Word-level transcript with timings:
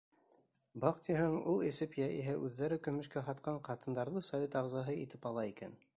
Баҡтиһәң, 0.85 1.35
ул 1.51 1.61
эсеп 1.67 1.93
йә 1.99 2.07
иһә 2.21 2.35
үҙҙәре 2.47 2.81
көмөшкә 2.87 3.25
һатҡан 3.29 3.61
ҡатындарҙы 3.69 4.25
совет 4.33 4.61
ағзаһы 4.63 5.01
итеп 5.07 5.33
ала 5.33 5.49
икән. 5.53 5.83